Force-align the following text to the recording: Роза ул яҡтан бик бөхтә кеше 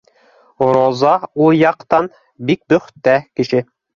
Роза 0.75 1.11
ул 1.47 1.59
яҡтан 1.59 2.09
бик 2.51 2.61
бөхтә 2.75 3.17
кеше 3.41 3.63